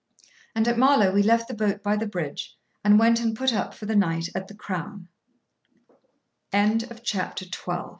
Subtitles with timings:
[0.55, 3.75] And at Marlow we left the boat by the bridge, and went and put up
[3.75, 5.09] for the night at the "Crown."
[6.51, 7.81] [Picture: The boat] C